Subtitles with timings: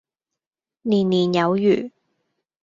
[0.81, 1.91] 年年有餘